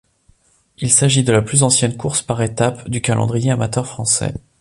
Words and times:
Il 0.79 0.89
s'agit 0.89 1.23
de 1.23 1.31
la 1.31 1.43
plus 1.43 1.61
ancienne 1.61 1.95
course 1.95 2.23
par 2.23 2.41
étapes 2.41 2.89
du 2.89 3.01
calendrier 3.01 3.51
amateur 3.51 3.85
français. 3.85 4.33